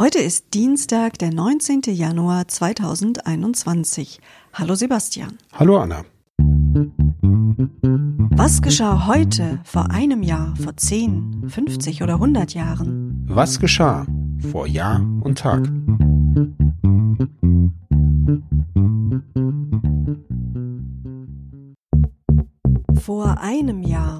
[0.00, 1.82] Heute ist Dienstag, der 19.
[1.88, 4.18] Januar 2021.
[4.54, 5.36] Hallo Sebastian.
[5.52, 6.06] Hallo Anna.
[8.30, 13.26] Was geschah heute, vor einem Jahr, vor 10, 50 oder 100 Jahren?
[13.28, 14.06] Was geschah
[14.50, 15.68] vor Jahr und Tag?
[23.02, 24.18] Vor einem Jahr.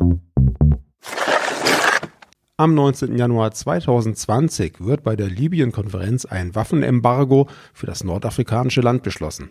[2.61, 3.17] Am 19.
[3.17, 9.49] Januar 2020 wird bei der Libyen-Konferenz ein Waffenembargo für das nordafrikanische Land beschlossen.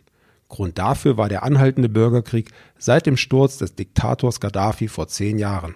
[0.47, 5.73] Grund dafür war der anhaltende Bürgerkrieg seit dem Sturz des Diktators Gaddafi vor zehn Jahren.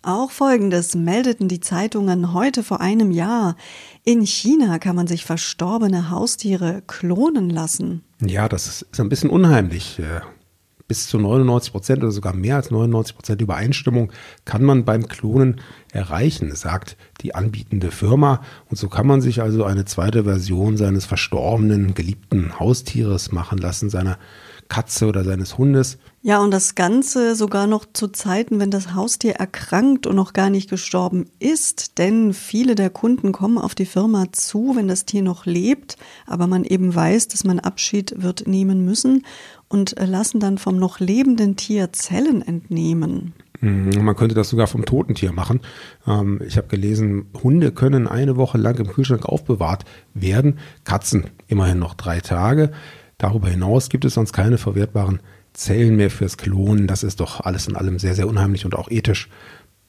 [0.00, 3.56] Auch Folgendes meldeten die Zeitungen heute vor einem Jahr.
[4.02, 8.02] In China kann man sich verstorbene Haustiere klonen lassen.
[8.24, 10.00] Ja, das ist ein bisschen unheimlich.
[10.94, 14.12] Bis zu 99 Prozent oder sogar mehr als 99 Prozent Übereinstimmung
[14.44, 18.42] kann man beim Klonen erreichen, sagt die anbietende Firma.
[18.70, 23.90] Und so kann man sich also eine zweite Version seines verstorbenen, geliebten Haustieres machen lassen,
[23.90, 24.18] seiner
[24.68, 25.98] Katze oder seines Hundes.
[26.22, 30.48] Ja, und das Ganze sogar noch zu Zeiten, wenn das Haustier erkrankt und noch gar
[30.48, 31.98] nicht gestorben ist.
[31.98, 36.46] Denn viele der Kunden kommen auf die Firma zu, wenn das Tier noch lebt, aber
[36.46, 39.26] man eben weiß, dass man Abschied wird nehmen müssen
[39.68, 43.34] und lassen dann vom noch lebenden Tier Zellen entnehmen.
[43.60, 45.60] Mhm, man könnte das sogar vom toten Tier machen.
[46.06, 51.78] Ähm, ich habe gelesen, Hunde können eine Woche lang im Kühlschrank aufbewahrt werden, Katzen immerhin
[51.78, 52.72] noch drei Tage.
[53.24, 55.18] Darüber hinaus gibt es sonst keine verwertbaren
[55.54, 56.86] Zellen mehr fürs Klonen.
[56.86, 59.30] Das ist doch alles in allem sehr, sehr unheimlich und auch ethisch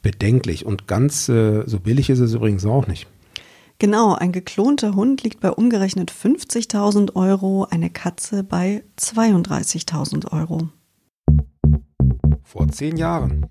[0.02, 0.66] bedenklich.
[0.66, 3.08] Und ganz äh, so billig ist es übrigens auch nicht.
[3.78, 10.70] Genau, ein geklonter Hund liegt bei umgerechnet 50.000 Euro, eine Katze bei 32.000 Euro.
[12.42, 13.48] Vor zehn Jahren.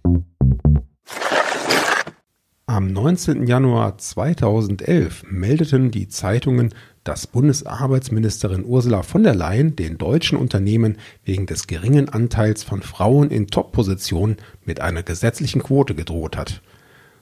[2.67, 3.47] Am 19.
[3.47, 6.73] Januar 2011 meldeten die Zeitungen,
[7.05, 13.31] dass Bundesarbeitsministerin Ursula von der Leyen den deutschen Unternehmen wegen des geringen Anteils von Frauen
[13.31, 16.63] in Top-Positionen mit einer gesetzlichen Quote gedroht hat.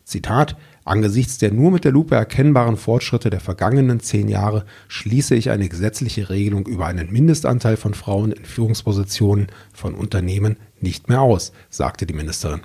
[0.05, 5.51] Zitat, angesichts der nur mit der Lupe erkennbaren Fortschritte der vergangenen zehn Jahre schließe ich
[5.51, 11.53] eine gesetzliche Regelung über einen Mindestanteil von Frauen in Führungspositionen von Unternehmen nicht mehr aus,
[11.69, 12.61] sagte die Ministerin.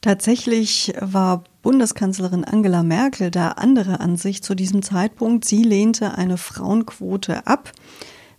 [0.00, 5.44] Tatsächlich war Bundeskanzlerin Angela Merkel da andere Ansicht zu diesem Zeitpunkt.
[5.44, 7.72] Sie lehnte eine Frauenquote ab.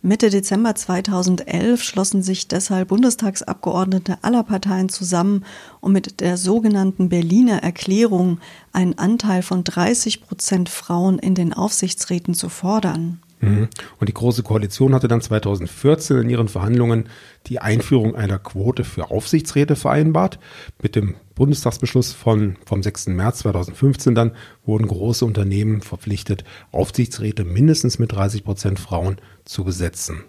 [0.01, 5.45] Mitte Dezember 2011 schlossen sich deshalb Bundestagsabgeordnete aller Parteien zusammen,
[5.79, 8.39] um mit der sogenannten Berliner Erklärung
[8.73, 13.21] einen Anteil von 30 Prozent Frauen in den Aufsichtsräten zu fordern.
[13.43, 13.67] Mhm.
[13.99, 17.09] Und die Große Koalition hatte dann 2014 in ihren Verhandlungen
[17.47, 20.39] die Einführung einer Quote für Aufsichtsräte vereinbart.
[20.81, 23.07] Mit dem Bundestagsbeschluss von, vom 6.
[23.07, 24.31] März 2015 dann
[24.65, 30.23] wurden große Unternehmen verpflichtet, Aufsichtsräte mindestens mit 30 Prozent Frauen zu besetzen.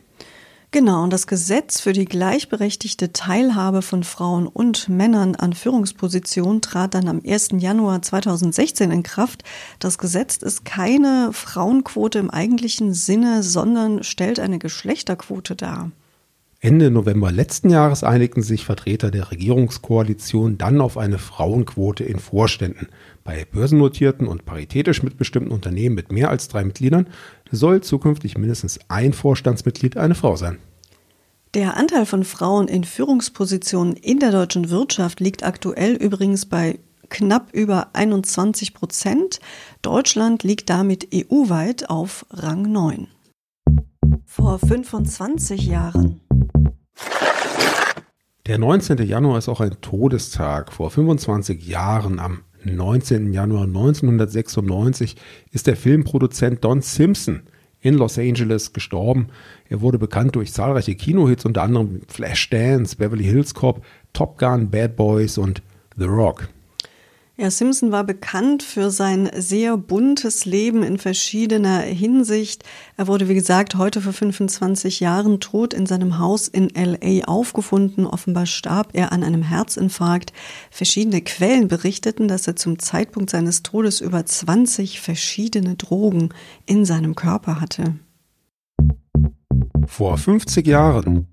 [0.75, 6.95] Genau, und das Gesetz für die gleichberechtigte Teilhabe von Frauen und Männern an Führungspositionen trat
[6.95, 7.51] dann am 1.
[7.59, 9.45] Januar 2016 in Kraft.
[9.79, 15.93] Das Gesetz ist keine Frauenquote im eigentlichen Sinne, sondern stellt eine Geschlechterquote dar.
[16.65, 22.89] Ende November letzten Jahres einigten sich Vertreter der Regierungskoalition dann auf eine Frauenquote in Vorständen.
[23.23, 27.09] Bei börsennotierten und paritätisch mitbestimmten Unternehmen mit mehr als drei Mitgliedern
[27.51, 30.57] soll zukünftig mindestens ein Vorstandsmitglied eine Frau sein.
[31.53, 36.79] Der Anteil von Frauen in Führungspositionen in der deutschen Wirtschaft liegt aktuell übrigens bei
[37.11, 39.39] knapp über 21 Prozent.
[39.83, 43.09] Deutschland liegt damit EU-weit auf Rang 9.
[44.25, 46.24] Vor 25 Jahren.
[48.47, 48.99] Der 19.
[48.99, 50.71] Januar ist auch ein Todestag.
[50.71, 53.32] Vor 25 Jahren am 19.
[53.32, 55.16] Januar 1996
[55.50, 57.44] ist der Filmproduzent Don Simpson
[57.81, 59.28] in Los Angeles gestorben.
[59.71, 63.82] Er wurde bekannt durch zahlreiche Kinohits, unter anderem Flashdance, Beverly Hills Cop,
[64.12, 65.62] Top Gun, Bad Boys und
[65.97, 66.49] The Rock.
[67.37, 72.62] Ja, Simpson war bekannt für sein sehr buntes Leben in verschiedener Hinsicht.
[72.97, 78.06] Er wurde, wie gesagt, heute vor 25 Jahren tot in seinem Haus in LA aufgefunden.
[78.06, 80.32] Offenbar starb er an einem Herzinfarkt.
[80.70, 86.29] Verschiedene Quellen berichteten, dass er zum Zeitpunkt seines Todes über 20 verschiedene Drogen
[86.67, 87.97] in seinem Körper hatte.
[89.87, 91.26] Vor 50 Jahren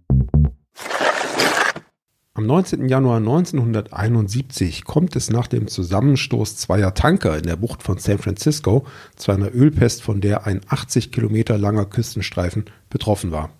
[2.41, 2.89] am 19.
[2.89, 8.87] Januar 1971 kommt es nach dem Zusammenstoß zweier Tanker in der Bucht von San Francisco
[9.15, 13.51] zu einer Ölpest, von der ein 80 Kilometer langer Küstenstreifen betroffen war.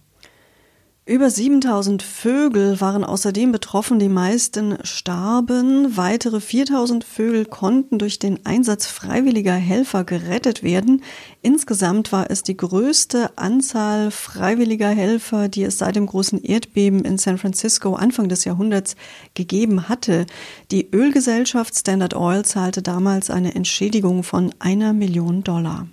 [1.07, 5.97] Über 7000 Vögel waren außerdem betroffen, die meisten starben.
[5.97, 11.01] Weitere 4000 Vögel konnten durch den Einsatz freiwilliger Helfer gerettet werden.
[11.41, 17.17] Insgesamt war es die größte Anzahl freiwilliger Helfer, die es seit dem großen Erdbeben in
[17.17, 18.95] San Francisco Anfang des Jahrhunderts
[19.33, 20.27] gegeben hatte.
[20.69, 25.87] Die Ölgesellschaft Standard Oil zahlte damals eine Entschädigung von einer Million Dollar.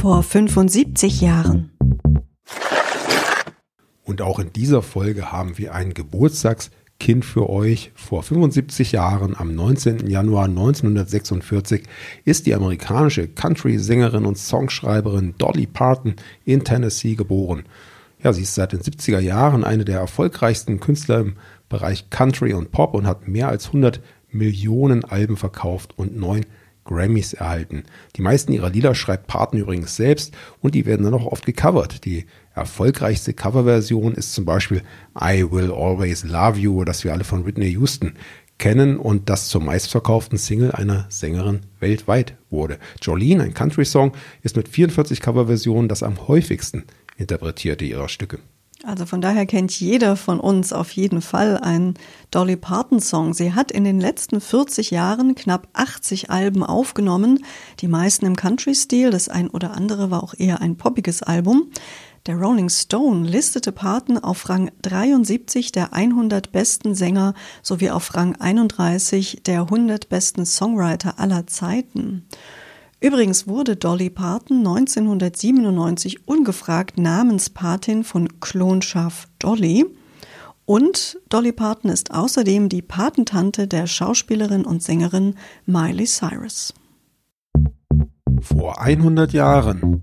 [0.00, 1.73] Vor 75 Jahren.
[4.04, 7.90] Und auch in dieser Folge haben wir ein Geburtstagskind für euch.
[7.94, 10.06] Vor 75 Jahren, am 19.
[10.06, 11.84] Januar 1946,
[12.24, 17.64] ist die amerikanische Country-Sängerin und Songschreiberin Dolly Parton in Tennessee geboren.
[18.22, 21.36] Ja, sie ist seit den 70er Jahren eine der erfolgreichsten Künstler im
[21.70, 26.44] Bereich Country und Pop und hat mehr als 100 Millionen Alben verkauft und neun
[26.84, 27.84] Grammys erhalten.
[28.16, 32.04] Die meisten ihrer Lieder schreibt Parton übrigens selbst und die werden dann auch oft gecovert.
[32.04, 34.82] Die erfolgreichste Coverversion ist zum Beispiel
[35.18, 38.14] I Will Always Love You, das wir alle von Whitney Houston
[38.58, 42.78] kennen und das zur meistverkauften Single einer Sängerin weltweit wurde.
[43.00, 46.84] Jolene, ein Country-Song, ist mit 44 Coverversionen das am häufigsten
[47.16, 48.38] interpretierte ihrer Stücke.
[48.86, 51.94] Also von daher kennt jeder von uns auf jeden Fall einen
[52.30, 53.32] Dolly Parton Song.
[53.32, 57.44] Sie hat in den letzten 40 Jahren knapp 80 Alben aufgenommen,
[57.80, 61.70] die meisten im Country-Stil, das ein oder andere war auch eher ein poppiges Album.
[62.26, 68.36] Der Rolling Stone listete Parton auf Rang 73 der 100 besten Sänger sowie auf Rang
[68.36, 72.26] 31 der 100 besten Songwriter aller Zeiten.
[73.00, 79.84] Übrigens wurde Dolly Parton 1997 ungefragt Namenspatin von Klonschaf Dolly.
[80.64, 85.34] Und Dolly Parton ist außerdem die Patentante der Schauspielerin und Sängerin
[85.66, 86.72] Miley Cyrus.
[88.40, 90.02] Vor 100 Jahren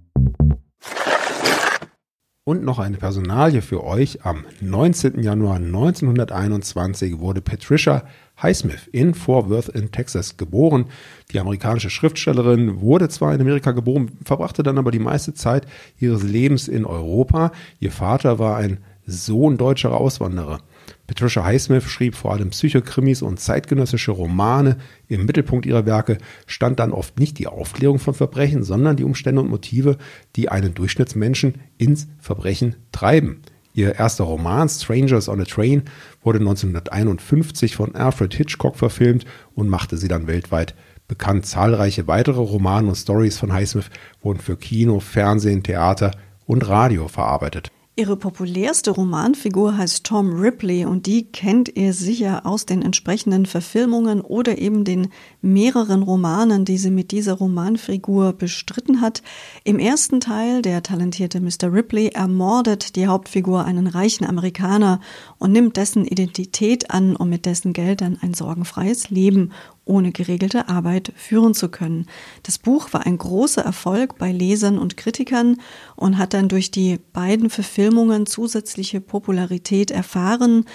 [2.44, 4.26] und noch eine Personalie für euch.
[4.26, 5.22] Am 19.
[5.22, 8.04] Januar 1921 wurde Patricia
[8.42, 10.86] Highsmith in Fort Worth in Texas geboren.
[11.32, 15.68] Die amerikanische Schriftstellerin wurde zwar in Amerika geboren, verbrachte dann aber die meiste Zeit
[16.00, 17.52] ihres Lebens in Europa.
[17.80, 20.62] Ihr Vater war ein Sohn deutscher Auswanderer.
[21.08, 24.78] Patricia Highsmith schrieb vor allem Psychokrimis und zeitgenössische Romane.
[25.08, 26.18] Im Mittelpunkt ihrer Werke
[26.48, 29.98] stand dann oft nicht die Aufklärung von Verbrechen, sondern die Umstände und Motive,
[30.36, 33.42] die einen Durchschnittsmenschen ins Verbrechen treiben.
[33.74, 35.84] Ihr erster Roman Strangers on a Train
[36.24, 40.76] wurde 1951 von Alfred Hitchcock verfilmt und machte sie dann weltweit
[41.08, 41.46] bekannt.
[41.46, 43.90] Zahlreiche weitere Romane und Stories von Highsmith
[44.22, 46.12] wurden für Kino, Fernsehen, Theater
[46.46, 47.72] und Radio verarbeitet.
[47.98, 54.22] Ihre populärste Romanfigur heißt Tom Ripley und die kennt ihr sicher aus den entsprechenden Verfilmungen
[54.22, 55.10] oder eben den
[55.42, 59.22] mehreren Romanen, die sie mit dieser Romanfigur bestritten hat.
[59.66, 61.74] Im ersten Teil, der talentierte Mr.
[61.74, 65.02] Ripley ermordet die Hauptfigur einen reichen Amerikaner
[65.38, 69.52] und nimmt dessen Identität an, um mit dessen Geld dann ein sorgenfreies Leben
[69.92, 72.08] ohne geregelte Arbeit führen zu können.
[72.44, 75.58] Das Buch war ein großer Erfolg bei Lesern und Kritikern
[75.96, 80.66] und hat dann durch die beiden Verfilmungen zusätzliche Popularität erfahren.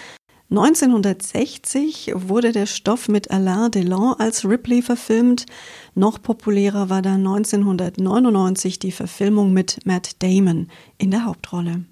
[0.50, 5.46] 1960 wurde der Stoff mit Alain Delon als Ripley verfilmt.
[5.94, 11.84] Noch populärer war dann 1999 die Verfilmung mit Matt Damon in der Hauptrolle.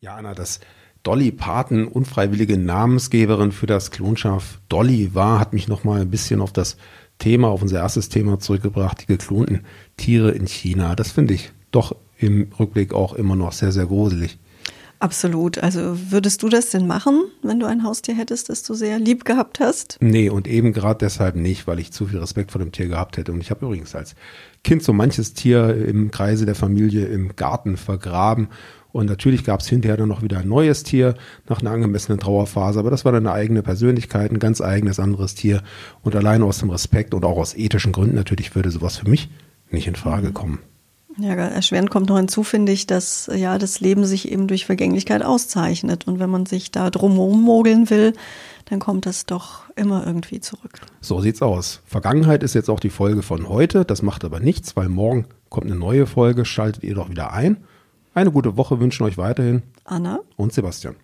[0.00, 0.60] Ja, Anna, das
[1.02, 6.52] Dolly Parton unfreiwillige Namensgeberin für das Klonschaf Dolly war, hat mich nochmal ein bisschen auf
[6.52, 6.76] das
[7.18, 9.64] Thema, auf unser erstes Thema zurückgebracht, die geklonten
[9.96, 10.94] Tiere in China.
[10.94, 14.38] Das finde ich doch im Rückblick auch immer noch sehr, sehr gruselig.
[15.02, 15.58] Absolut.
[15.58, 19.24] Also würdest du das denn machen, wenn du ein Haustier hättest, das du sehr lieb
[19.24, 19.98] gehabt hast?
[20.00, 23.16] Nee, und eben gerade deshalb nicht, weil ich zu viel Respekt vor dem Tier gehabt
[23.16, 23.32] hätte.
[23.32, 24.14] Und ich habe übrigens als
[24.62, 28.46] Kind so manches Tier im Kreise der Familie im Garten vergraben
[28.92, 31.14] und natürlich gab es hinterher dann noch wieder ein neues Tier
[31.48, 35.34] nach einer angemessenen Trauerphase, aber das war dann eine eigene Persönlichkeit, ein ganz eigenes anderes
[35.34, 35.62] Tier.
[36.02, 39.30] Und allein aus dem Respekt und auch aus ethischen Gründen natürlich würde sowas für mich
[39.70, 40.34] nicht in Frage mhm.
[40.34, 40.58] kommen.
[41.18, 45.22] Ja, erschwerend kommt noch hinzu, finde ich, dass ja das Leben sich eben durch Vergänglichkeit
[45.22, 46.06] auszeichnet.
[46.06, 48.14] Und wenn man sich da drumherum mogeln will,
[48.66, 50.80] dann kommt das doch immer irgendwie zurück.
[51.02, 51.82] So sieht's aus.
[51.84, 53.84] Vergangenheit ist jetzt auch die Folge von heute.
[53.84, 56.46] Das macht aber nichts, weil morgen kommt eine neue Folge.
[56.46, 57.58] Schaltet ihr doch wieder ein.
[58.14, 60.96] Eine gute Woche wünschen euch weiterhin Anna und Sebastian.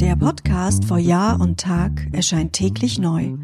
[0.00, 3.36] Der Podcast vor Jahr und Tag erscheint täglich neu.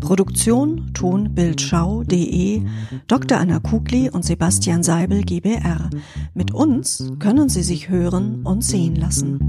[0.00, 2.62] Produktion tonbildschau.de
[3.06, 3.38] Dr.
[3.38, 5.90] Anna Kugli und Sebastian Seibel GBR.
[6.34, 9.47] Mit uns können Sie sich hören und sehen lassen.